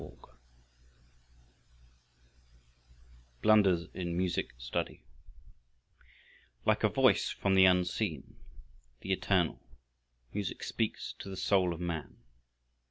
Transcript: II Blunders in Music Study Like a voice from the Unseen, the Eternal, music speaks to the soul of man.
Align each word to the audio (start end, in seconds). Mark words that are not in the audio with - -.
II 0.01 0.09
Blunders 3.43 3.87
in 3.93 4.17
Music 4.17 4.51
Study 4.57 5.03
Like 6.65 6.83
a 6.83 6.89
voice 6.89 7.29
from 7.29 7.53
the 7.53 7.65
Unseen, 7.65 8.37
the 9.01 9.11
Eternal, 9.13 9.59
music 10.33 10.63
speaks 10.63 11.13
to 11.19 11.29
the 11.29 11.37
soul 11.37 11.71
of 11.71 11.79
man. 11.79 12.17